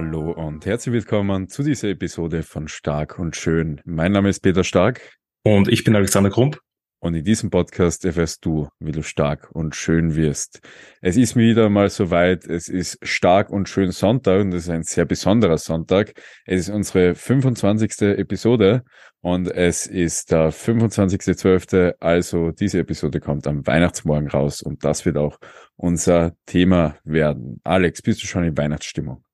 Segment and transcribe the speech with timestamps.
[0.00, 3.80] Hallo und herzlich willkommen zu dieser Episode von Stark und Schön.
[3.84, 5.00] Mein Name ist Peter Stark.
[5.42, 6.60] Und ich bin Alexander Krump.
[7.00, 10.60] Und in diesem Podcast erfährst du, wie du stark und schön wirst.
[11.00, 12.46] Es ist wieder mal soweit.
[12.46, 16.12] Es ist stark und schön Sonntag und es ist ein sehr besonderer Sonntag.
[16.46, 18.00] Es ist unsere 25.
[18.02, 18.84] Episode
[19.20, 21.94] und es ist der 25.12.
[21.98, 25.38] Also diese Episode kommt am Weihnachtsmorgen raus und das wird auch
[25.74, 27.60] unser Thema werden.
[27.64, 29.24] Alex, bist du schon in Weihnachtsstimmung?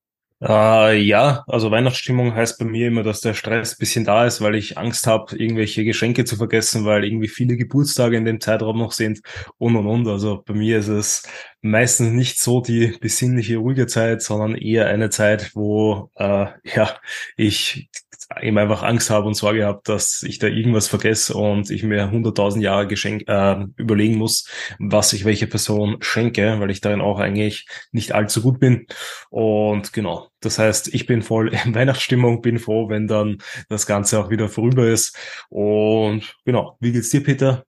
[0.41, 4.55] Äh, ja, also Weihnachtsstimmung heißt bei mir immer, dass der Stress bisschen da ist, weil
[4.55, 8.91] ich Angst habe, irgendwelche Geschenke zu vergessen, weil irgendwie viele Geburtstage in dem Zeitraum noch
[8.91, 9.21] sind
[9.57, 10.07] und und und.
[10.07, 11.23] Also bei mir ist es
[11.65, 16.95] meistens nicht so die besinnliche, ruhige Zeit, sondern eher eine Zeit, wo äh, ja
[17.37, 17.89] ich
[18.41, 22.11] eben einfach Angst habe und Sorge habe, dass ich da irgendwas vergesse und ich mir
[22.11, 27.19] hunderttausend Jahre Geschenk äh, überlegen muss, was ich welche Person schenke, weil ich darin auch
[27.19, 28.87] eigentlich nicht allzu gut bin.
[29.29, 33.37] Und genau, das heißt, ich bin voll in Weihnachtsstimmung, bin froh, wenn dann
[33.69, 35.17] das Ganze auch wieder vorüber ist.
[35.49, 37.63] Und genau, wie geht's dir, Peter?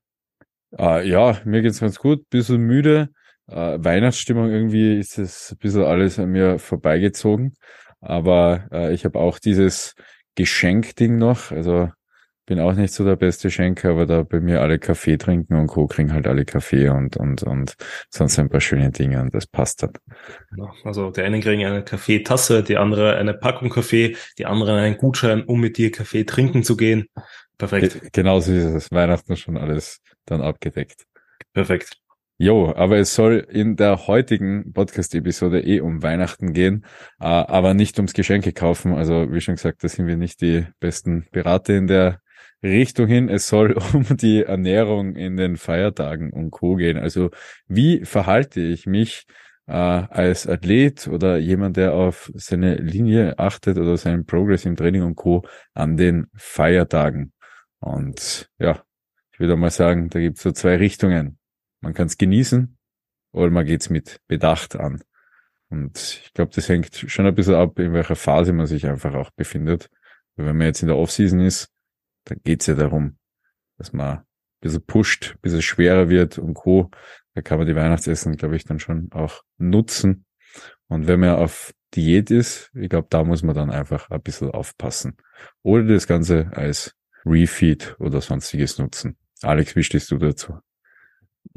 [0.77, 3.09] Äh, ja, mir geht's ganz gut, bisschen müde.
[3.47, 7.53] Äh, Weihnachtsstimmung irgendwie ist es ein bisschen alles an mir vorbeigezogen.
[8.01, 9.95] Aber äh, ich habe auch dieses
[10.35, 11.51] Geschenkding noch.
[11.51, 11.89] Also
[12.47, 15.67] bin auch nicht so der beste Schenker, aber da bei mir alle Kaffee trinken und
[15.67, 15.85] Co.
[15.85, 17.75] kriegen halt alle Kaffee und, und, und
[18.09, 19.91] sonst ein paar schöne Dinge und das passt dann.
[20.85, 25.43] Also der eine kriegen eine Kaffeetasse, die andere eine Packung Kaffee, die andere einen Gutschein,
[25.43, 27.07] um mit dir Kaffee trinken zu gehen.
[27.57, 28.13] Perfekt.
[28.13, 28.91] Genauso ist es.
[28.91, 31.03] Weihnachten schon alles dann abgedeckt.
[31.53, 31.97] Perfekt.
[32.39, 36.85] Jo, aber es soll in der heutigen Podcast-Episode eh um Weihnachten gehen,
[37.19, 38.93] äh, aber nicht ums Geschenke kaufen.
[38.93, 42.21] Also wie schon gesagt, da sind wir nicht die besten Berater in der
[42.61, 43.27] Richtung hin.
[43.27, 46.75] Es soll um die Ernährung in den Feiertagen und Co.
[46.75, 46.97] gehen.
[46.97, 47.31] Also
[47.67, 49.25] wie verhalte ich mich
[49.65, 55.01] äh, als Athlet oder jemand, der auf seine Linie achtet oder seinen Progress im Training
[55.01, 55.43] und Co.
[55.73, 57.33] an den Feiertagen?
[57.79, 58.83] Und ja,
[59.31, 61.39] ich würde mal sagen, da gibt es so zwei Richtungen.
[61.81, 62.77] Man kann es genießen
[63.31, 65.03] oder man geht es mit Bedacht an.
[65.69, 69.13] Und ich glaube, das hängt schon ein bisschen ab, in welcher Phase man sich einfach
[69.13, 69.89] auch befindet.
[70.35, 71.69] Weil wenn man jetzt in der Offseason ist,
[72.25, 73.17] dann geht es ja darum,
[73.77, 74.25] dass man ein
[74.61, 76.89] bisschen pusht, ein bisschen schwerer wird und Co.
[77.33, 80.25] Da kann man die Weihnachtsessen, glaube ich, dann schon auch nutzen.
[80.87, 84.51] Und wenn man auf Diät ist, ich glaube, da muss man dann einfach ein bisschen
[84.51, 85.17] aufpassen.
[85.63, 86.95] Oder das Ganze als
[87.25, 89.17] Refeed oder sonstiges nutzen.
[89.41, 90.59] Alex, wie stehst du dazu?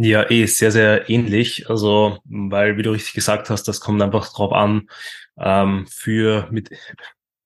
[0.02, 1.68] Ja, eh sehr, sehr ähnlich.
[1.68, 4.88] Also, weil, wie du richtig gesagt hast, das kommt einfach drauf an,
[5.38, 6.70] ähm, für mit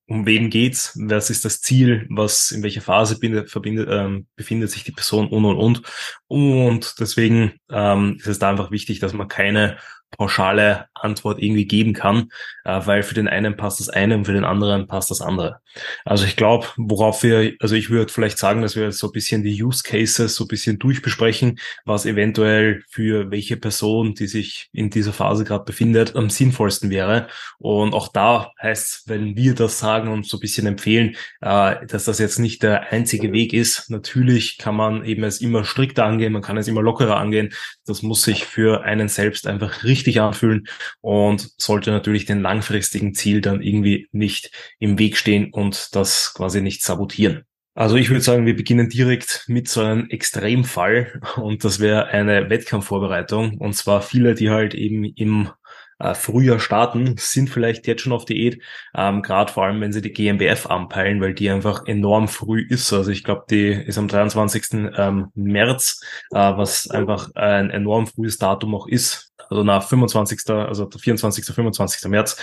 [0.06, 4.70] um wen geht's, was ist das Ziel, was in welcher Phase bindet, verbindet, ähm, befindet
[4.70, 5.82] sich die Person und und und.
[6.28, 9.78] Und deswegen ähm, ist es da einfach wichtig, dass man keine
[10.16, 12.30] pauschale Antwort irgendwie geben kann,
[12.64, 15.60] äh, weil für den einen passt das eine und für den anderen passt das andere.
[16.04, 19.42] Also ich glaube, worauf wir, also ich würde vielleicht sagen, dass wir so ein bisschen
[19.42, 24.90] die Use Cases so ein bisschen durchbesprechen, was eventuell für welche Person, die sich in
[24.90, 27.28] dieser Phase gerade befindet, am sinnvollsten wäre.
[27.58, 32.04] Und auch da heißt, wenn wir das sagen und so ein bisschen empfehlen, äh, dass
[32.04, 33.90] das jetzt nicht der einzige Weg ist.
[33.90, 37.52] Natürlich kann man eben es immer strikter angehen, man kann es immer lockerer angehen.
[37.86, 40.68] Das muss sich für einen selbst einfach richtig anfühlen
[41.00, 46.60] und sollte natürlich den langfristigen Ziel dann irgendwie nicht im Weg stehen und das quasi
[46.60, 47.44] nicht sabotieren.
[47.76, 52.48] Also ich würde sagen, wir beginnen direkt mit so einem Extremfall und das wäre eine
[52.48, 55.50] Wettkampfvorbereitung und zwar viele, die halt eben im
[55.98, 58.60] äh, früher starten, sind vielleicht jetzt schon auf Diät,
[58.94, 62.92] ähm, gerade vor allem, wenn sie die GmbF anpeilen, weil die einfach enorm früh ist.
[62.92, 64.92] Also ich glaube, die ist am 23.
[64.96, 66.00] Ähm, März,
[66.30, 69.32] äh, was einfach ein enorm frühes Datum auch ist.
[69.48, 72.08] Also nach 25., also 24., 25.
[72.08, 72.36] März.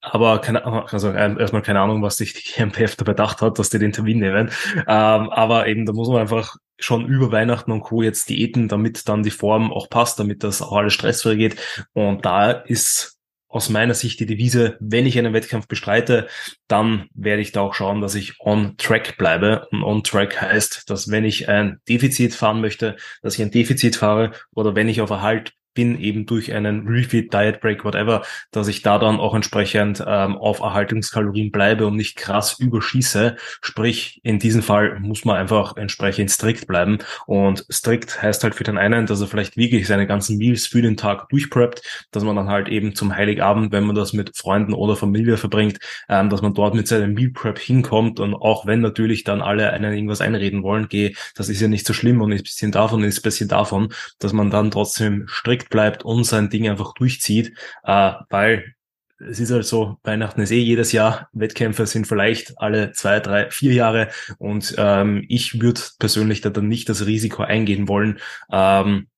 [0.00, 3.70] Aber keine Ahnung, also erstmal keine Ahnung, was sich die GmbF da bedacht hat, dass
[3.70, 4.50] die den Termin nehmen.
[4.76, 8.02] Ähm, aber eben, da muss man einfach schon über Weihnachten und Co.
[8.02, 11.56] jetzt Diäten, damit dann die Form auch passt, damit das auch alles stressfrei geht.
[11.92, 13.14] Und da ist
[13.54, 16.26] aus meiner Sicht die Devise, wenn ich einen Wettkampf bestreite,
[16.66, 19.68] dann werde ich da auch schauen, dass ich on track bleibe.
[19.70, 23.94] Und on track heißt, dass wenn ich ein Defizit fahren möchte, dass ich ein Defizit
[23.94, 28.68] fahre oder wenn ich auf Erhalt bin, eben durch einen Refeed, Diet Break, whatever, dass
[28.68, 33.36] ich da dann auch entsprechend ähm, auf Erhaltungskalorien bleibe und nicht krass überschieße.
[33.60, 36.98] Sprich, in diesem Fall muss man einfach entsprechend strikt bleiben.
[37.26, 40.82] Und strikt heißt halt für den einen, dass er vielleicht wirklich seine ganzen Meals für
[40.82, 44.72] den Tag durchpreppt, dass man dann halt eben zum Heiligabend, wenn man das mit Freunden
[44.72, 45.78] oder Familie verbringt,
[46.08, 49.70] ähm, dass man dort mit seinem Meal Prep hinkommt und auch wenn natürlich dann alle
[49.72, 52.72] einen irgendwas einreden wollen, geh, das ist ja nicht so schlimm und ist ein bisschen
[52.72, 56.94] davon, ist ein bisschen davon, dass man dann trotzdem strikt bleibt und sein Ding einfach
[56.94, 58.74] durchzieht, äh, weil
[59.18, 63.50] es ist halt so, Weihnachten ist eh jedes Jahr, Wettkämpfe sind vielleicht alle zwei, drei,
[63.50, 64.08] vier Jahre
[64.38, 68.18] und ähm, ich würde persönlich da dann nicht das Risiko eingehen wollen,
[68.50, 69.08] ähm,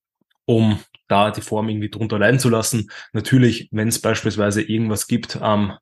[0.45, 0.79] um
[1.09, 2.91] da die Form irgendwie drunter leiden zu lassen.
[3.13, 5.79] Natürlich, wenn es beispielsweise irgendwas gibt am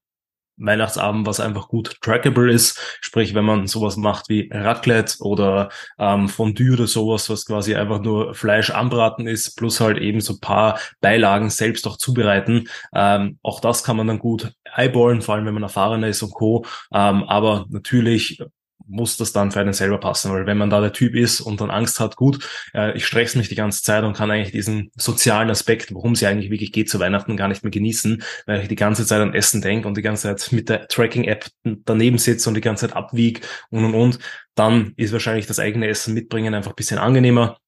[0.56, 2.78] Weihnachtsabend, was einfach gut trackable ist.
[3.00, 8.00] Sprich, wenn man sowas macht wie Raclette oder ähm, Fondue oder sowas, was quasi einfach
[8.00, 12.68] nur Fleisch anbraten ist, plus halt eben so paar Beilagen selbst auch zubereiten.
[12.94, 16.32] Ähm, auch das kann man dann gut eyeballen, vor allem wenn man erfahrener ist und
[16.34, 16.64] Co.
[16.92, 18.42] Ähm, aber natürlich
[18.86, 21.60] muss das dann für einen selber passen, weil wenn man da der Typ ist und
[21.60, 24.90] dann Angst hat, gut, äh, ich stress mich die ganze Zeit und kann eigentlich diesen
[24.96, 28.60] sozialen Aspekt, worum es ja eigentlich wirklich geht zu Weihnachten, gar nicht mehr genießen, weil
[28.60, 32.18] ich die ganze Zeit an Essen denke und die ganze Zeit mit der Tracking-App daneben
[32.18, 33.40] sitze und die ganze Zeit abwieg
[33.70, 34.18] und und und,
[34.54, 37.58] dann ist wahrscheinlich das eigene Essen mitbringen einfach ein bisschen angenehmer.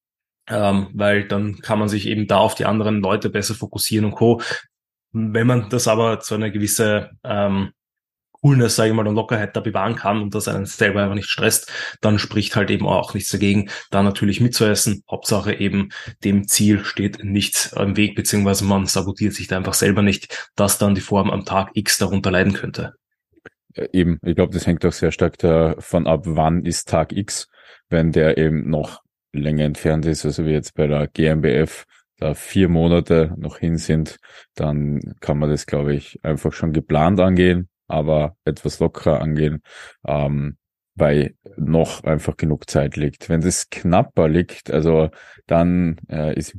[0.49, 4.13] Ähm, weil dann kann man sich eben da auf die anderen Leute besser fokussieren und
[4.13, 4.41] Co.
[5.13, 7.73] Wenn man das aber zu einer gewisse ähm,
[8.41, 11.29] Coolness, sage ich mal, und Lockerheit da bewahren kann und das einen selber einfach nicht
[11.29, 15.03] stresst, dann spricht halt eben auch nichts dagegen, da natürlich mitzuessen.
[15.11, 15.91] Hauptsache eben
[16.25, 20.79] dem Ziel steht nichts im Weg, beziehungsweise man sabotiert sich da einfach selber nicht, dass
[20.79, 22.95] dann die Form am Tag X darunter leiden könnte.
[23.93, 27.49] Eben, ich glaube, das hängt auch sehr stark davon ab, wann ist Tag X,
[27.89, 29.03] wenn der eben noch
[29.33, 31.85] länger entfernt ist, also wie jetzt bei der GmbF,
[32.19, 34.17] da vier Monate noch hin sind,
[34.55, 39.63] dann kann man das, glaube ich, einfach schon geplant angehen aber etwas lockerer angehen,
[40.07, 40.57] ähm,
[40.95, 43.29] weil noch einfach genug Zeit liegt.
[43.29, 45.11] Wenn das knapper liegt, also
[45.47, 46.57] dann äh, ist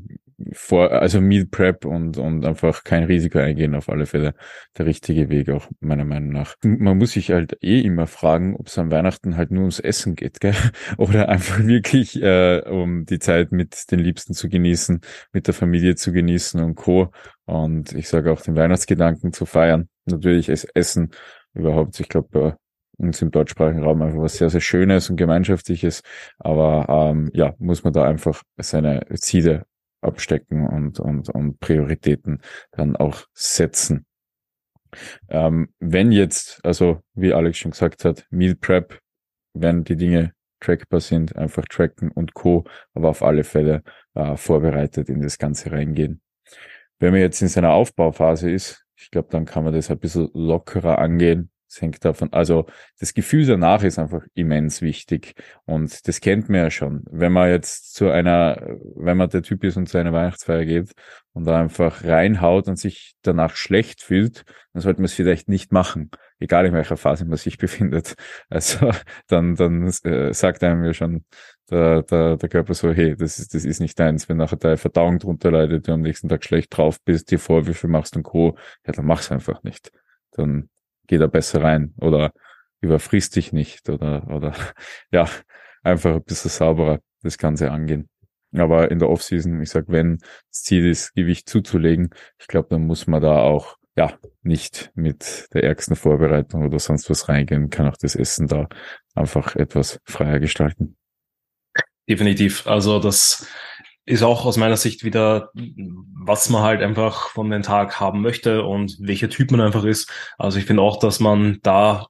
[0.54, 4.36] vor, also Meal Prep und, und einfach kein Risiko eingehen, auf alle Fälle
[4.78, 6.56] der richtige Weg, auch meiner Meinung nach.
[6.62, 10.16] Man muss sich halt eh immer fragen, ob es an Weihnachten halt nur ums Essen
[10.16, 10.54] geht, gell?
[10.98, 15.02] Oder einfach wirklich äh, um die Zeit mit den Liebsten zu genießen,
[15.34, 17.12] mit der Familie zu genießen und Co.
[17.46, 19.90] Und ich sage auch den Weihnachtsgedanken zu feiern.
[20.08, 21.12] Natürlich ist Essen
[21.54, 22.56] überhaupt, ich glaube, bei
[22.98, 26.02] uns im deutschsprachigen Raum einfach was sehr, sehr Schönes und Gemeinschaftliches.
[26.40, 29.66] Aber ähm, ja, muss man da einfach seine Ziele
[30.02, 34.06] abstecken und, und, und Prioritäten dann auch setzen.
[35.30, 39.00] Ähm, wenn jetzt, also wie Alex schon gesagt hat, Meal Prep,
[39.54, 42.64] wenn die Dinge trackbar sind, einfach tracken und Co.,
[42.94, 43.84] aber auf alle Fälle
[44.16, 46.22] äh, vorbereitet in das Ganze reingehen.
[47.00, 50.30] Wenn man jetzt in seiner Aufbauphase ist, ich glaube, dann kann man das ein bisschen
[50.34, 52.66] lockerer angehen, es hängt davon, also
[53.00, 55.36] das Gefühl danach ist einfach immens wichtig.
[55.66, 57.04] Und das kennt man ja schon.
[57.12, 60.94] Wenn man jetzt zu einer, wenn man der Typ ist und zu einer Weihnachtsfeier geht
[61.34, 65.74] und da einfach reinhaut und sich danach schlecht fühlt, dann sollte man es vielleicht nicht
[65.74, 66.10] machen.
[66.40, 68.16] Egal in welcher Phase man sich befindet.
[68.50, 68.92] Also
[69.28, 71.26] dann, dann äh, sagt einem ja schon
[71.70, 74.30] der, der, der Körper so, hey, das ist, das ist nicht deins.
[74.30, 77.88] Wenn nachher deine Verdauung drunter leidet, du am nächsten Tag schlecht drauf bist, dir Vorwürfe
[77.88, 79.92] machst und Co., ja, dann mach's einfach nicht.
[80.32, 80.70] Dann
[81.08, 82.32] geh da besser rein oder
[82.82, 84.54] überfrisst dich nicht oder, oder
[85.12, 85.28] ja,
[85.84, 88.10] einfach ein bisschen sauberer das Ganze angehen.
[88.54, 92.10] Aber in der Offseason, ich sag, wenn das Ziel ist, Gewicht zuzulegen,
[92.40, 97.10] ich glaube, dann muss man da auch ja nicht mit der ärgsten Vorbereitung oder sonst
[97.10, 98.68] was reingehen, kann auch das Essen da
[99.16, 100.96] einfach etwas freier gestalten.
[102.08, 102.66] Definitiv.
[102.68, 103.48] Also das
[104.06, 108.64] ist auch aus meiner Sicht wieder, was man halt einfach von den Tag haben möchte
[108.64, 110.10] und welcher Typ man einfach ist.
[110.38, 112.08] Also ich finde auch, dass man da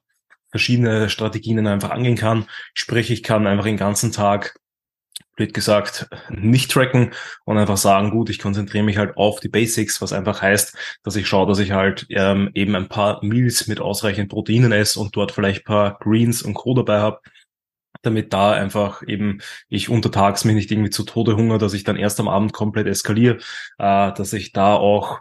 [0.50, 2.46] verschiedene Strategien einfach angehen kann.
[2.72, 4.56] Sprich, ich kann einfach den ganzen Tag,
[5.34, 7.12] blöd gesagt, nicht tracken
[7.44, 11.16] und einfach sagen, gut, ich konzentriere mich halt auf die Basics, was einfach heißt, dass
[11.16, 15.16] ich schaue, dass ich halt ähm, eben ein paar Meals mit ausreichend Proteinen esse und
[15.16, 16.74] dort vielleicht paar Greens und Co.
[16.74, 17.20] dabei habe
[18.02, 21.96] damit da einfach eben ich untertags mich nicht irgendwie zu Tode hunger, dass ich dann
[21.96, 23.38] erst am Abend komplett eskaliere,
[23.78, 25.20] äh, dass ich da auch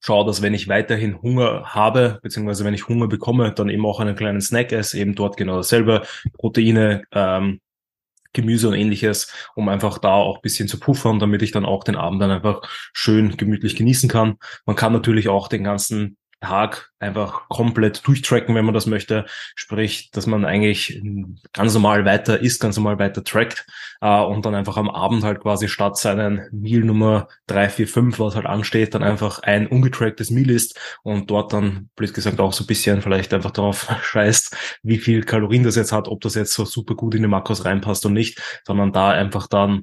[0.00, 4.00] schaue, dass wenn ich weiterhin Hunger habe, beziehungsweise wenn ich Hunger bekomme, dann eben auch
[4.00, 6.02] einen kleinen Snack esse, eben dort genau dasselbe,
[6.34, 7.60] Proteine, ähm,
[8.32, 11.96] Gemüse und ähnliches, um einfach da auch bisschen zu puffern, damit ich dann auch den
[11.96, 12.60] Abend dann einfach
[12.92, 14.36] schön gemütlich genießen kann.
[14.66, 19.26] Man kann natürlich auch den ganzen Tag einfach komplett durchtracken, wenn man das möchte.
[19.56, 21.02] Sprich, dass man eigentlich
[21.52, 23.66] ganz normal weiter ist, ganz normal weiter trackt
[24.00, 28.18] äh, und dann einfach am Abend halt quasi statt seinen Meal Nummer drei, vier, fünf,
[28.18, 32.52] was halt ansteht, dann einfach ein ungetracktes Meal ist und dort dann, blöd gesagt, auch
[32.52, 36.34] so ein bisschen vielleicht einfach darauf scheißt, wie viel Kalorien das jetzt hat, ob das
[36.34, 39.82] jetzt so super gut in die Makros reinpasst und nicht, sondern da einfach dann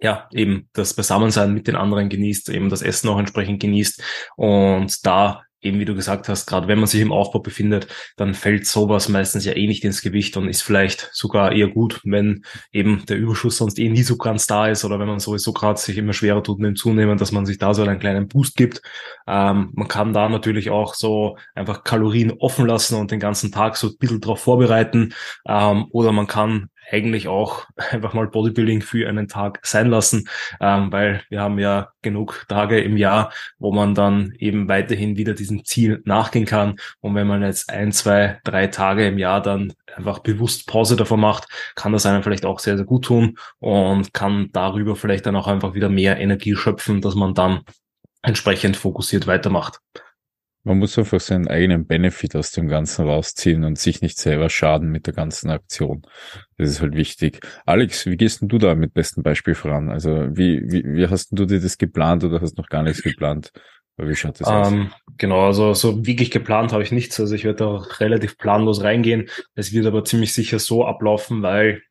[0.00, 4.02] ja, eben das Beisammensein mit den anderen genießt, eben das Essen auch entsprechend genießt
[4.36, 8.34] und da eben wie du gesagt hast, gerade wenn man sich im Aufbau befindet, dann
[8.34, 12.44] fällt sowas meistens ja eh nicht ins Gewicht und ist vielleicht sogar eher gut, wenn
[12.72, 15.78] eben der Überschuss sonst eh nie so ganz da ist oder wenn man sowieso gerade
[15.78, 18.56] sich immer schwerer tut mit dem Zunehmen, dass man sich da so einen kleinen Boost
[18.56, 18.82] gibt.
[19.26, 23.76] Ähm, man kann da natürlich auch so einfach Kalorien offen lassen und den ganzen Tag
[23.76, 25.14] so ein bisschen drauf vorbereiten
[25.46, 30.28] ähm, oder man kann eigentlich auch einfach mal Bodybuilding für einen Tag sein lassen,
[30.60, 35.34] ähm, weil wir haben ja genug Tage im Jahr, wo man dann eben weiterhin wieder
[35.34, 36.76] diesem Ziel nachgehen kann.
[37.00, 41.20] Und wenn man jetzt ein, zwei, drei Tage im Jahr dann einfach bewusst Pause davon
[41.20, 45.36] macht, kann das einem vielleicht auch sehr, sehr gut tun und kann darüber vielleicht dann
[45.36, 47.62] auch einfach wieder mehr Energie schöpfen, dass man dann
[48.22, 49.80] entsprechend fokussiert weitermacht.
[50.64, 54.90] Man muss einfach seinen eigenen Benefit aus dem Ganzen rausziehen und sich nicht selber schaden
[54.90, 56.02] mit der ganzen Aktion.
[56.56, 57.40] Das ist halt wichtig.
[57.66, 59.90] Alex, wie gehst denn du da mit bestem Beispiel voran?
[59.90, 63.52] Also wie, wie, wie hast du dir das geplant oder hast noch gar nichts geplant?
[63.96, 64.72] Wie schaut das aus?
[64.72, 67.18] Ähm, genau, also so wirklich geplant habe ich nichts.
[67.20, 69.28] Also ich werde auch relativ planlos reingehen.
[69.54, 71.82] Es wird aber ziemlich sicher so ablaufen, weil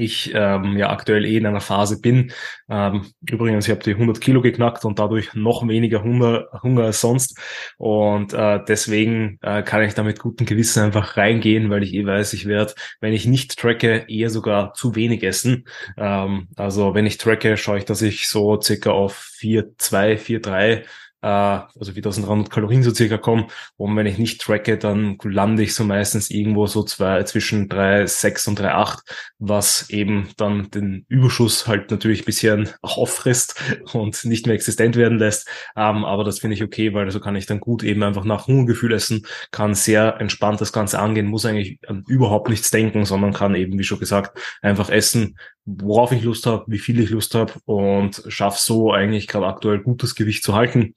[0.00, 2.32] ich ähm, ja aktuell eh in einer Phase bin.
[2.68, 7.00] Ähm, übrigens, ich habe die 100 Kilo geknackt und dadurch noch weniger Hunger, Hunger als
[7.00, 7.38] sonst.
[7.78, 12.06] Und äh, deswegen äh, kann ich da mit gutem Gewissen einfach reingehen, weil ich eh
[12.06, 15.66] weiß, ich werde, wenn ich nicht tracke, eher sogar zu wenig essen.
[15.96, 20.84] Ähm, also wenn ich tracke, schaue ich, dass ich so circa auf 4,2, 4,3
[21.22, 23.46] äh, also 4300 Kalorien so circa kommen.
[23.76, 28.48] Und wenn ich nicht tracke, dann lande ich so meistens irgendwo so zwei, zwischen 3,6
[28.48, 28.98] und 3,8,
[29.38, 33.60] was eben dann den Überschuss halt natürlich ein bisschen auffrisst
[33.92, 35.48] und nicht mehr existent werden lässt.
[35.76, 38.46] Ähm, aber das finde ich okay, weil so kann ich dann gut eben einfach nach
[38.46, 43.32] Hungergefühl essen, kann sehr entspannt das Ganze angehen, muss eigentlich an überhaupt nichts denken, sondern
[43.32, 47.34] kann eben, wie schon gesagt, einfach essen, worauf ich Lust habe, wie viel ich Lust
[47.34, 50.94] habe und schaffe so eigentlich gerade aktuell gutes Gewicht zu halten.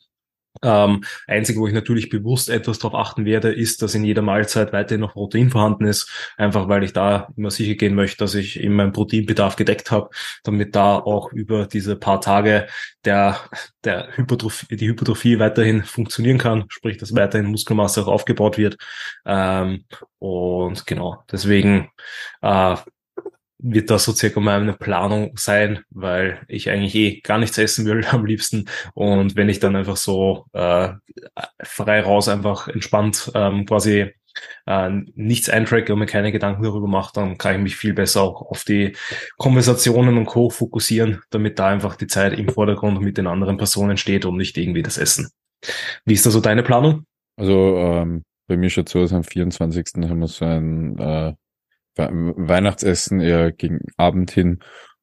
[0.62, 4.72] Ähm, einzige, wo ich natürlich bewusst etwas darauf achten werde, ist, dass in jeder Mahlzeit
[4.72, 8.60] weiterhin noch Protein vorhanden ist, einfach weil ich da immer sicher gehen möchte, dass ich
[8.60, 10.10] eben meinen Proteinbedarf gedeckt habe,
[10.43, 12.67] damit da auch über diese paar Tage
[13.03, 13.39] der,
[13.83, 18.77] der Hypertrophie, die Hypertrophie weiterhin funktionieren kann, sprich, dass weiterhin Muskelmasse auch aufgebaut wird.
[19.25, 19.86] Ähm,
[20.19, 21.89] und genau, deswegen
[22.41, 22.75] äh,
[23.63, 28.05] wird das so circa meine Planung sein, weil ich eigentlich eh gar nichts essen will
[28.12, 28.70] am liebsten.
[28.93, 30.89] Und wenn ich dann einfach so äh,
[31.63, 34.12] frei raus einfach entspannt ähm, quasi
[34.65, 38.22] äh, nichts eintracke und mir keine Gedanken darüber mache, dann kann ich mich viel besser
[38.22, 38.96] auch auf die
[39.38, 40.50] Konversationen und Co.
[40.50, 44.58] fokussieren, damit da einfach die Zeit im Vordergrund mit den anderen Personen steht und nicht
[44.58, 45.29] irgendwie das Essen.
[46.05, 47.05] Wie ist da so deine Planung?
[47.38, 49.86] Also ähm, bei mir schaut so aus, am 24.
[50.10, 51.34] haben wir so ein äh,
[51.95, 54.59] Weihnachtsessen eher gegen Abend hin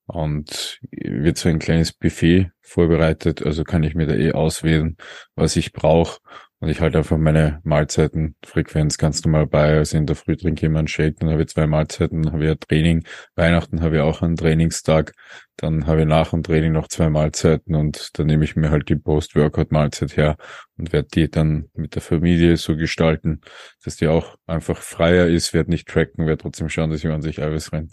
[0.06, 4.96] und wird so ein kleines Buffet vorbereitet, also kann ich mir da eh auswählen,
[5.34, 6.18] was ich brauche
[6.60, 9.78] und ich halte einfach meine Mahlzeitenfrequenz ganz normal bei.
[9.78, 12.32] Also in der Früh trinke ich immer einen Shake, dann habe ich zwei Mahlzeiten, dann
[12.34, 13.04] habe ich ein Training.
[13.34, 15.14] Weihnachten habe ich auch einen Trainingstag.
[15.56, 18.90] Dann habe ich nach dem Training noch zwei Mahlzeiten und dann nehme ich mir halt
[18.90, 20.36] die Post-Workout-Mahlzeit her
[20.76, 23.40] und werde die dann mit der Familie so gestalten,
[23.82, 27.22] dass die auch einfach freier ist, werde nicht tracken, werde trotzdem schauen, dass ich an
[27.22, 27.90] sich alles rein,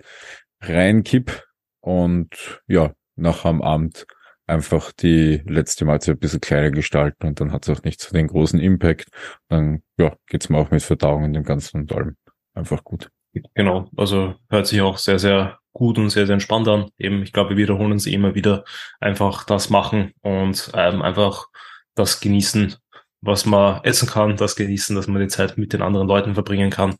[0.61, 1.43] reinkipp.
[1.79, 4.07] Und ja, nach am Abend
[4.47, 8.13] einfach die letzte Mahlzeit ein bisschen kleiner gestalten und dann hat es auch nicht so
[8.13, 9.09] den großen Impact.
[9.49, 12.15] Dann ja, geht's mir auch mit Verdauung und dem Ganzen und allem
[12.53, 13.09] einfach gut.
[13.53, 16.89] Genau, also hört sich auch sehr, sehr gut und sehr, sehr entspannt an.
[16.97, 18.63] Eben, ich glaube, wir wiederholen uns immer wieder
[18.99, 21.47] einfach das machen und ähm, einfach
[21.93, 22.75] das genießen,
[23.21, 26.69] was man essen kann, das genießen, dass man die Zeit mit den anderen Leuten verbringen
[26.69, 26.95] kann.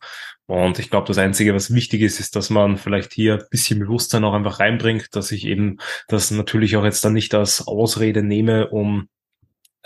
[0.48, 3.80] Und ich glaube, das Einzige, was wichtig ist, ist, dass man vielleicht hier ein bisschen
[3.80, 8.24] Bewusstsein auch einfach reinbringt, dass ich eben das natürlich auch jetzt dann nicht als Ausrede
[8.24, 9.10] nehme, um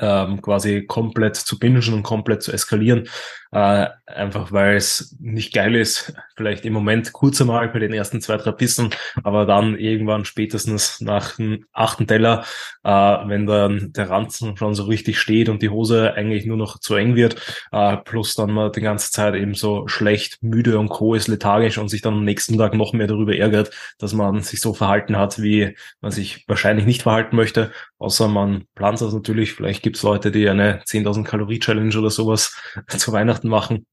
[0.02, 3.08] ähm, quasi komplett zu bingen und komplett zu eskalieren,
[3.52, 8.20] äh, einfach weil es nicht geil ist, vielleicht im Moment kurz einmal bei den ersten
[8.20, 8.90] zwei, drei Bissen,
[9.24, 12.44] aber dann irgendwann spätestens nach dem achten Teller,
[12.84, 16.80] äh, wenn dann der Ranzen schon so richtig steht und die Hose eigentlich nur noch
[16.80, 17.36] zu eng wird,
[17.72, 21.14] äh, plus dann mal die ganze Zeit eben so schlecht, müde und Co.
[21.14, 24.62] ist lethargisch und sich dann am nächsten Tag noch mehr darüber ärgert, dass man sich
[24.62, 29.54] so verhalten hat, wie man sich wahrscheinlich nicht verhalten möchte, außer man plant das natürlich.
[29.54, 32.56] Vielleicht gibt es Leute, die eine 10.000 Kalorie Challenge oder sowas
[32.88, 33.86] zu Weihnachten machen.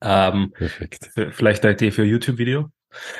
[0.00, 1.10] Ähm, Perfekt.
[1.32, 2.70] Vielleicht eine Idee für YouTube-Video.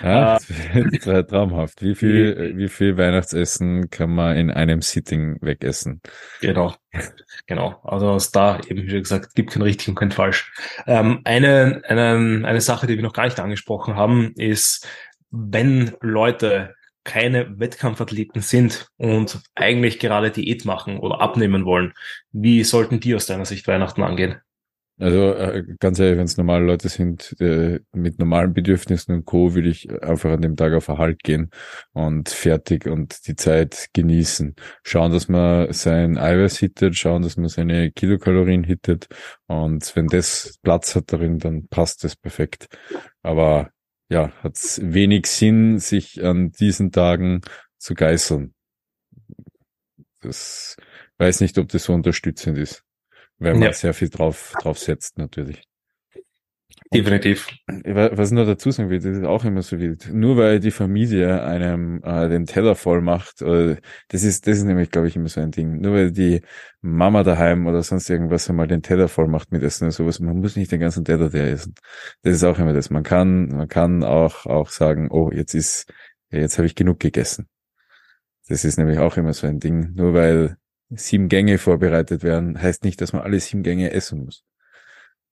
[0.00, 0.38] Ja,
[0.75, 1.83] äh, traumhaft.
[1.83, 6.00] Wie viel, wie viel Weihnachtsessen kann man in einem Sitting wegessen?
[6.40, 6.76] Genau,
[7.47, 7.81] genau.
[7.83, 10.52] Also aus da eben, wie gesagt, gibt kein richtig und kein falsch.
[10.87, 14.87] Ähm, eine, eine, eine Sache, die wir noch gar nicht angesprochen haben, ist,
[15.31, 16.76] wenn Leute
[17.09, 21.95] keine Wettkampfathleten sind und eigentlich gerade Diät machen oder abnehmen wollen,
[22.33, 24.37] wie sollten die aus deiner Sicht Weihnachten angehen?
[25.00, 29.55] Also äh, ganz ehrlich, wenn es normale Leute sind äh, mit normalen Bedürfnissen und Co.,
[29.55, 31.50] würde ich einfach an dem Tag auf Erhalt gehen
[31.93, 34.57] und fertig und die Zeit genießen.
[34.83, 39.07] Schauen, dass man sein Eiweiß hittet, schauen, dass man seine Kilokalorien hittet
[39.47, 42.67] und wenn das Platz hat darin, dann passt das perfekt.
[43.23, 43.71] Aber
[44.09, 47.43] ja, hat es wenig Sinn, sich an diesen Tagen
[47.79, 48.55] zu geißeln.
[50.21, 50.77] Das
[51.19, 52.85] weiß nicht, ob das so unterstützend ist
[53.38, 53.73] weil man ja.
[53.73, 55.62] sehr viel drauf, drauf setzt natürlich.
[56.92, 57.49] Definitiv.
[57.66, 60.11] Was ich noch dazu sagen will, das ist auch immer so wild.
[60.11, 63.76] Nur weil die Familie einem äh, den Teller voll macht, äh,
[64.09, 65.80] das ist, das ist nämlich, glaube ich, immer so ein Ding.
[65.80, 66.40] Nur weil die
[66.80, 70.38] Mama daheim oder sonst irgendwas einmal den Teller voll macht mit Essen oder sowas, man
[70.38, 71.75] muss nicht den ganzen Teller der essen.
[72.23, 72.88] Das ist auch immer das.
[72.88, 75.92] Man kann, man kann auch, auch sagen, oh, jetzt ist,
[76.30, 77.49] jetzt habe ich genug gegessen.
[78.49, 79.92] Das ist nämlich auch immer so ein Ding.
[79.95, 80.57] Nur weil
[80.88, 84.42] sieben Gänge vorbereitet werden, heißt nicht, dass man alle sieben Gänge essen muss.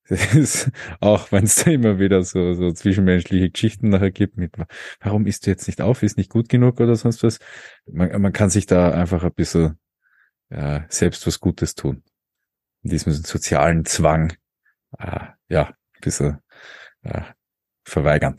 [0.08, 0.70] Ist,
[1.00, 4.54] auch wenn es da immer wieder so, so zwischenmenschliche Geschichten nachher gibt mit,
[5.00, 7.38] warum isst du jetzt nicht auf, ist nicht gut genug oder sonst was.
[7.86, 9.78] Man, man kann sich da einfach ein bisschen
[10.50, 12.02] ja, selbst was Gutes tun.
[12.82, 14.32] In diesem sozialen Zwang,
[14.98, 16.38] äh, ja, ein bisschen
[17.02, 17.22] äh,
[17.84, 18.36] verweigern.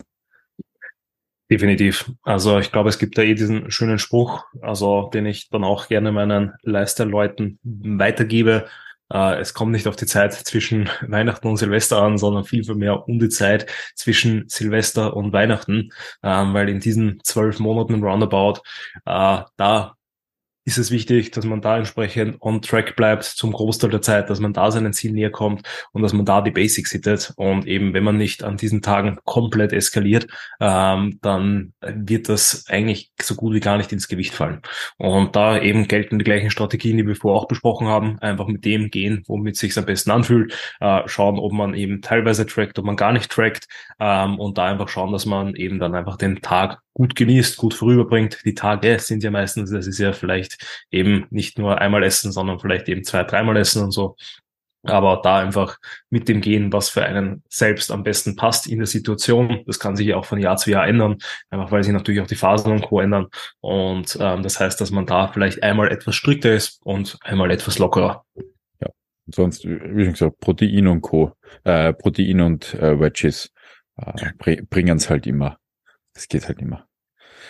[1.50, 2.12] Definitiv.
[2.24, 5.88] Also ich glaube, es gibt da eh diesen schönen Spruch, also den ich dann auch
[5.88, 8.68] gerne meinen Lifestyle-Leuten weitergebe.
[9.12, 12.76] Äh, es kommt nicht auf die Zeit zwischen Weihnachten und Silvester an, sondern viel, viel
[12.76, 15.92] mehr um die Zeit zwischen Silvester und Weihnachten,
[16.24, 18.62] ähm, weil in diesen zwölf Monaten roundabout,
[19.06, 19.97] äh, da
[20.68, 24.42] ist es wichtig, dass man da entsprechend on track bleibt zum Großteil der Zeit, dass
[24.42, 25.62] man da seinen Ziel näher kommt
[25.94, 27.32] und dass man da die Basics hittet.
[27.38, 30.28] Und eben, wenn man nicht an diesen Tagen komplett eskaliert,
[30.60, 34.62] ähm, dann wird das eigentlich so gut wie gar nicht ins Gewicht fallen.
[34.98, 38.20] Und da eben gelten die gleichen Strategien, die wir vorher auch besprochen haben.
[38.20, 40.54] Einfach mit dem gehen, womit sich am besten anfühlt.
[40.82, 43.70] Äh, schauen, ob man eben teilweise trackt, ob man gar nicht trackt.
[44.02, 47.76] Ähm, und da einfach schauen, dass man eben dann einfach den Tag gut genießt, gut
[47.76, 48.40] vorüberbringt.
[48.44, 52.60] Die Tage sind ja meistens, das ist ja vielleicht eben nicht nur einmal essen, sondern
[52.60, 54.16] vielleicht eben zwei, dreimal essen und so.
[54.82, 55.78] Aber da einfach
[56.10, 59.62] mit dem gehen, was für einen selbst am besten passt in der Situation.
[59.68, 61.18] Das kann sich ja auch von Jahr zu Jahr ändern,
[61.52, 63.00] einfach weil sich natürlich auch die Phasen und Co.
[63.00, 63.28] ändern.
[63.60, 67.78] Und ähm, das heißt, dass man da vielleicht einmal etwas strikter ist und einmal etwas
[67.78, 68.26] lockerer.
[68.82, 68.88] Ja,
[69.28, 71.32] sonst, wie schon gesagt, Protein und Co.
[71.64, 73.54] Äh, Protein und äh, Wedges
[73.98, 75.60] äh, bringen es halt immer.
[76.18, 76.88] Es geht halt immer.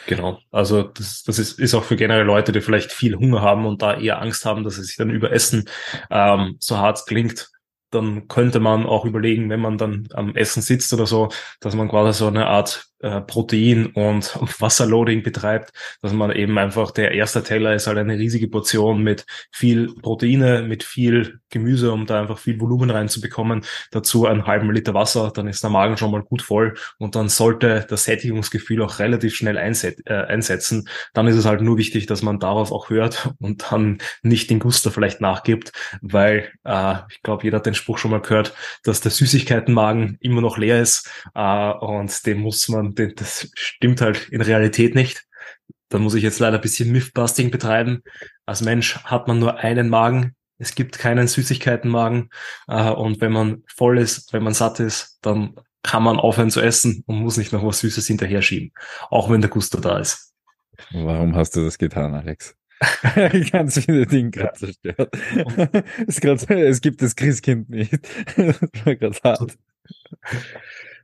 [0.08, 0.40] Genau.
[0.52, 3.82] Also das, das ist, ist auch für generell Leute, die vielleicht viel Hunger haben und
[3.82, 5.70] da eher Angst haben, dass sie sich dann überessen,
[6.10, 7.50] ähm, so hart klingt,
[7.90, 11.30] dann könnte man auch überlegen, wenn man dann am Essen sitzt oder so,
[11.62, 16.92] dass man quasi so eine Art äh, Protein- und Wasserloading betreibt, dass man eben einfach,
[16.92, 22.06] der erste Teller ist halt eine riesige Portion mit viel Proteine, mit viel Gemüse, um
[22.06, 23.64] da einfach viel Volumen reinzubekommen.
[23.92, 27.30] Dazu einen halben Liter Wasser, dann ist der Magen schon mal gut voll und dann
[27.30, 30.88] sollte das Sättigungsgefühl auch relativ schnell einset äh, einsetzen.
[31.14, 34.60] Dann ist es halt nur wichtig, dass man darauf auch hört und dann nicht den
[34.60, 39.02] Guster vielleicht nachgibt, weil äh, ich glaube, jeder hat den Spruch schon mal gehört, dass
[39.02, 44.30] der Süßigkeitenmagen immer noch leer ist äh, und den muss man und das stimmt halt
[44.30, 45.26] in Realität nicht.
[45.90, 48.04] Da muss ich jetzt leider ein bisschen Mythbusting betreiben.
[48.46, 50.36] Als Mensch hat man nur einen Magen.
[50.58, 52.30] Es gibt keinen Süßigkeitenmagen.
[52.68, 56.62] Äh, und wenn man voll ist, wenn man satt ist, dann kann man aufhören zu
[56.62, 58.74] essen und muss nicht noch was Süßes hinterher schieben.
[59.10, 60.34] Auch wenn der Gusto da ist.
[60.92, 62.56] Warum hast du das getan, Alex?
[63.52, 65.16] Ganz viele Dinge gerade zerstört.
[66.08, 67.94] es, grad, es gibt das Christkind nicht.
[68.38, 69.58] das war gerade hart.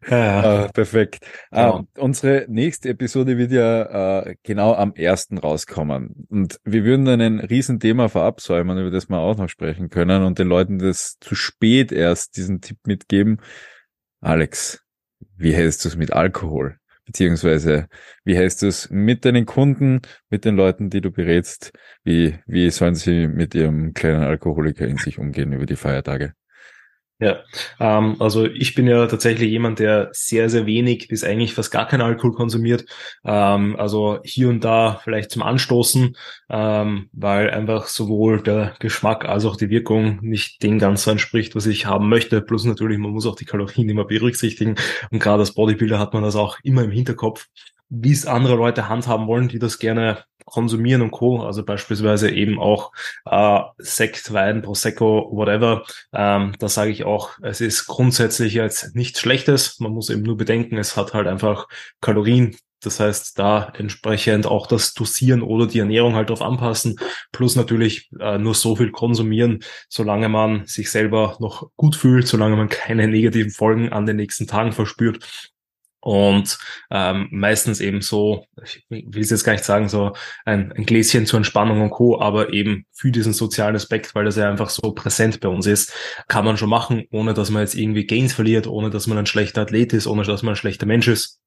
[0.10, 0.66] Ja.
[0.66, 1.26] Uh, perfekt.
[1.52, 1.80] Genau.
[1.80, 6.28] Uh, unsere nächste Episode wird ja uh, genau am ersten rauskommen.
[6.30, 10.40] Und wir würden dann ein Riesenthema verabsäumen, über das wir auch noch sprechen können und
[10.40, 13.40] den Leuten das zu spät erst diesen Tipp mitgeben.
[14.22, 14.82] Alex,
[15.38, 16.78] wie hältst du es mit Alkohol?
[17.06, 17.88] Beziehungsweise,
[18.24, 21.74] wie hältst du es mit deinen Kunden, mit den Leuten, die du berätst?
[22.06, 26.34] Wie, wie sollen sie mit ihrem kleinen Alkoholiker in sich umgehen über die Feiertage?
[27.20, 27.44] Ja,
[27.80, 31.88] ähm, also ich bin ja tatsächlich jemand, der sehr, sehr wenig bis eigentlich fast gar
[31.88, 32.86] keinen Alkohol konsumiert.
[33.24, 36.18] Ähm, also hier und da vielleicht zum Anstoßen,
[36.50, 41.66] ähm, weil einfach sowohl der Geschmack als auch die Wirkung nicht dem ganz entspricht, was
[41.66, 42.42] ich haben möchte.
[42.42, 44.76] Plus natürlich, man muss auch die Kalorien immer berücksichtigen.
[45.12, 47.48] Und gerade als Bodybuilder hat man das auch immer im Hinterkopf
[47.90, 51.42] wie es andere Leute handhaben wollen, die das gerne konsumieren und Co.
[51.42, 52.92] Also beispielsweise eben auch
[53.26, 55.84] äh, Sekt, Wein, Prosecco, whatever.
[56.14, 59.80] Ähm, da sage ich auch, es ist grundsätzlich jetzt nichts Schlechtes.
[59.80, 61.68] Man muss eben nur bedenken, es hat halt einfach
[62.02, 66.98] Kalorien, Das heißt, da entsprechend auch das Dosieren oder die Ernährung halt darauf anpassen.
[67.32, 72.58] Plus natürlich äh, nur so viel konsumieren, solange man sich selber noch gut fühlt, solange
[72.58, 75.52] man keine negativen Folgen an den nächsten Tagen verspürt
[76.04, 76.58] und
[76.92, 80.14] ähm, meistens eben so, ich will es jetzt gar nicht sagen, so
[80.44, 84.36] ein, ein Gläschen zur Entspannung und Co., aber eben für diesen sozialen Aspekt, weil das
[84.36, 85.94] ja einfach so präsent bei uns ist,
[86.28, 89.26] kann man schon machen, ohne dass man jetzt irgendwie Gains verliert, ohne dass man ein
[89.26, 91.40] schlechter Athlet ist, ohne dass man ein schlechter Mensch ist.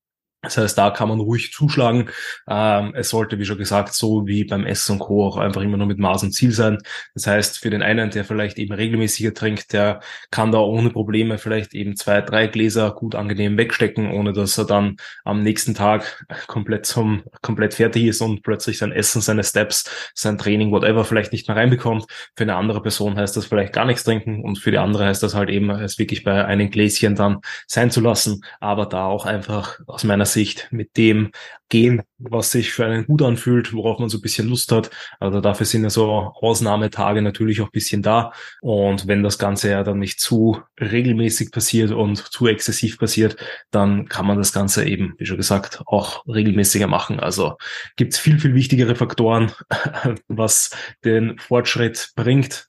[0.43, 2.09] Das heißt, da kann man ruhig zuschlagen.
[2.49, 5.27] Ähm, es sollte, wie schon gesagt, so wie beim Essen und Co.
[5.27, 6.79] auch einfach immer nur mit Maß und Ziel sein.
[7.15, 11.39] Das heißt, für den einen, der vielleicht eben regelmäßiger trinkt, der kann da ohne Probleme
[11.39, 16.25] vielleicht eben zwei, drei Gläser gut angenehm wegstecken, ohne dass er dann am nächsten Tag
[16.47, 21.33] komplett zum, komplett fertig ist und plötzlich sein Essen, seine Steps, sein Training, whatever vielleicht
[21.33, 22.07] nicht mehr reinbekommt.
[22.37, 25.23] Für eine andere Person heißt das vielleicht gar nichts trinken und für die andere heißt
[25.23, 29.27] das halt eben, es wirklich bei einem Gläschen dann sein zu lassen, aber da auch
[29.27, 31.31] einfach aus meiner Sicht mit dem
[31.69, 34.91] gehen, was sich für einen gut anfühlt, worauf man so ein bisschen Lust hat.
[35.19, 38.33] Also dafür sind ja so Ausnahmetage natürlich auch ein bisschen da.
[38.61, 43.37] Und wenn das Ganze ja dann nicht zu regelmäßig passiert und zu exzessiv passiert,
[43.71, 47.19] dann kann man das Ganze eben, wie schon gesagt, auch regelmäßiger machen.
[47.21, 47.57] Also
[47.97, 49.53] gibt es viel, viel wichtigere Faktoren,
[50.29, 50.71] was
[51.05, 52.69] den Fortschritt bringt,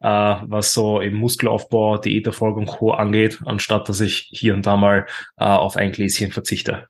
[0.00, 2.92] äh, was so eben Muskelaufbau, Diäterfolg und Co.
[2.92, 6.88] angeht, anstatt dass ich hier und da mal äh, auf ein Gläschen verzichte.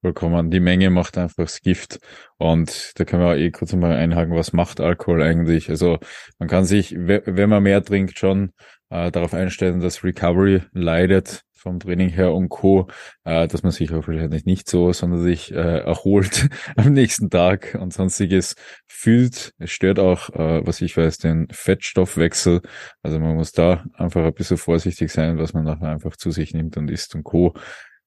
[0.00, 0.52] Vollkommen.
[0.52, 1.98] Die Menge macht einfach das Gift.
[2.36, 5.70] Und da können wir eh kurz mal einhaken, was macht Alkohol eigentlich?
[5.70, 5.98] Also
[6.38, 8.52] man kann sich, wenn man mehr trinkt, schon
[8.90, 12.88] äh, darauf einstellen, dass Recovery leidet vom Training her und Co.,
[13.24, 17.76] äh, dass man sich auch wahrscheinlich nicht so, sondern sich äh, erholt am nächsten Tag
[17.80, 18.54] und sonstiges
[18.86, 19.52] fühlt.
[19.58, 22.62] Es stört auch, äh, was ich weiß, den Fettstoffwechsel.
[23.02, 26.54] Also man muss da einfach ein bisschen vorsichtig sein, was man nachher einfach zu sich
[26.54, 27.54] nimmt und isst und Co.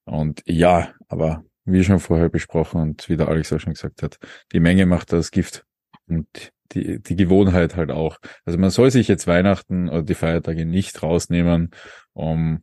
[0.04, 4.18] Und ja, aber wie schon vorher besprochen und wie der Alex auch schon gesagt hat,
[4.52, 5.64] die Menge macht das Gift
[6.08, 6.26] und
[6.72, 8.18] die, die Gewohnheit halt auch.
[8.44, 11.70] Also man soll sich jetzt Weihnachten oder die Feiertage nicht rausnehmen,
[12.12, 12.62] um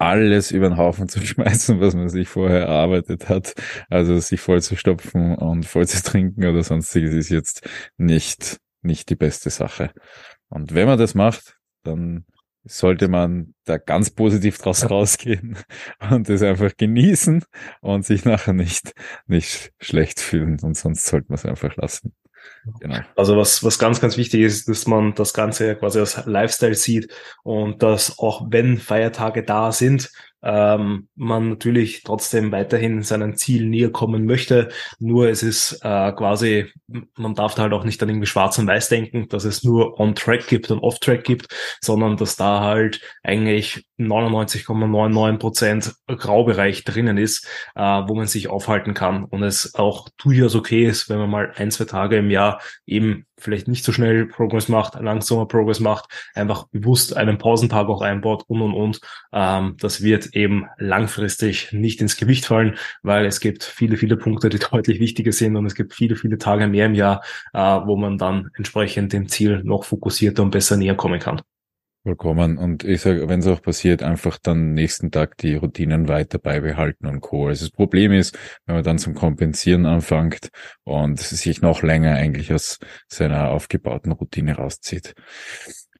[0.00, 3.54] alles über den Haufen zu schmeißen, was man sich vorher erarbeitet hat.
[3.88, 9.10] Also sich voll zu stopfen und voll zu trinken oder sonstiges ist jetzt nicht, nicht
[9.10, 9.92] die beste Sache.
[10.48, 12.24] Und wenn man das macht, dann
[12.64, 15.58] sollte man da ganz positiv draus rausgehen
[16.10, 17.44] und es einfach genießen
[17.80, 18.94] und sich nachher nicht,
[19.26, 20.58] nicht schlecht fühlen.
[20.62, 22.14] Und sonst sollte man es einfach lassen.
[22.80, 23.00] Genau.
[23.16, 27.12] Also was, was ganz, ganz wichtig ist, dass man das Ganze quasi als Lifestyle sieht
[27.42, 30.10] und dass auch wenn Feiertage da sind,
[30.42, 34.68] ähm, man natürlich trotzdem weiterhin seinen Ziel näher kommen möchte.
[34.98, 36.72] Nur es ist äh, quasi,
[37.16, 40.00] man darf da halt auch nicht dann irgendwie schwarz und weiß denken, dass es nur
[40.00, 41.48] On-Track gibt und Off-Track gibt,
[41.80, 48.94] sondern dass da halt eigentlich 99,99 Prozent Graubereich drinnen ist, äh, wo man sich aufhalten
[48.94, 52.60] kann und es auch durchaus okay ist, wenn man mal ein, zwei Tage im Jahr
[52.86, 58.02] eben vielleicht nicht so schnell Progress macht, langsamer Progress macht, einfach bewusst einen Pausentag auch
[58.02, 59.00] einbaut und und und.
[59.32, 64.48] Ähm, das wird eben langfristig nicht ins Gewicht fallen, weil es gibt viele, viele Punkte,
[64.48, 67.22] die deutlich wichtiger sind und es gibt viele, viele Tage mehr im Jahr,
[67.52, 71.40] äh, wo man dann entsprechend dem Ziel noch fokussierter und besser näher kommen kann.
[72.02, 72.56] Vollkommen.
[72.56, 77.06] Und ich sage, wenn es auch passiert, einfach dann nächsten Tag die Routinen weiter beibehalten
[77.06, 77.48] und Co.
[77.48, 80.48] Also das Problem ist, wenn man dann zum Kompensieren anfängt
[80.84, 85.14] und sich noch länger eigentlich aus seiner aufgebauten Routine rauszieht.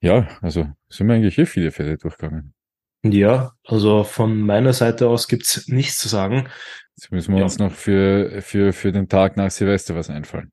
[0.01, 2.55] Ja, also sind wir eigentlich hier eh viele Fälle durchgegangen.
[3.03, 6.49] Ja, also von meiner Seite aus gibt's nichts zu sagen.
[6.97, 7.45] Jetzt müssen wir ja.
[7.45, 10.51] uns noch für, für, für den Tag nach Silvester was einfallen.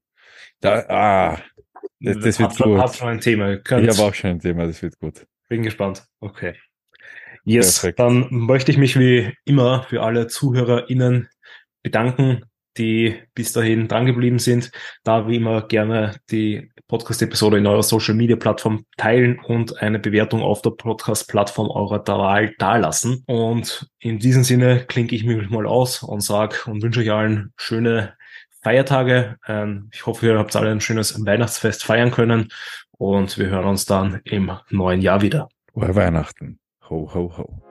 [0.59, 1.41] Da, ah,
[2.01, 2.79] das, das wird gut.
[2.79, 3.53] Hat schon ein Thema.
[3.53, 5.25] Ich habe auch schon ein Thema, das wird gut.
[5.47, 6.03] Bin gespannt.
[6.19, 6.55] Okay.
[7.43, 7.99] Yes, Perfekt.
[7.99, 11.29] dann möchte ich mich wie immer für alle ZuhörerInnen
[11.81, 12.43] bedanken,
[12.77, 14.71] die bis dahin drangeblieben sind.
[15.03, 20.71] Da wie immer gerne die Podcast-Episode in eurer Social-Media-Plattform teilen und eine Bewertung auf der
[20.71, 23.23] Podcast-Plattform eurer Wahl dalassen.
[23.27, 27.53] Und in diesem Sinne klinke ich mich mal aus und sage und wünsche euch allen
[27.57, 28.15] schöne
[28.61, 29.37] Feiertage.
[29.47, 32.49] Ähm, ich hoffe, ihr habt alle ein schönes Weihnachtsfest feiern können
[32.97, 35.49] und wir hören uns dann im neuen Jahr wieder.
[35.71, 36.59] Frohe Weihnachten.
[36.89, 37.66] Ho, ho, ho.